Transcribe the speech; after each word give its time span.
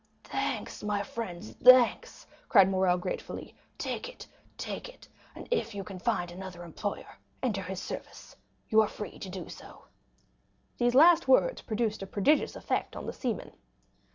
"Thanks, 0.23 0.81
my 0.81 1.03
friends, 1.03 1.51
thanks!" 1.63 2.25
cried 2.49 2.67
Morrel 2.67 2.97
gratefully; 2.97 3.53
"take 3.77 4.09
it—take 4.09 4.89
it; 4.89 5.07
and 5.35 5.47
if 5.51 5.75
you 5.75 5.83
can 5.83 5.99
find 5.99 6.31
another 6.31 6.63
employer, 6.63 7.19
enter 7.43 7.61
his 7.61 7.79
service; 7.79 8.35
you 8.69 8.81
are 8.81 8.87
free 8.87 9.19
to 9.19 9.29
do 9.29 9.47
so." 9.47 9.83
These 10.79 10.95
last 10.95 11.27
words 11.27 11.61
produced 11.61 12.01
a 12.01 12.07
prodigious 12.07 12.55
effect 12.55 12.95
on 12.95 13.05
the 13.05 13.13
seaman. 13.13 13.51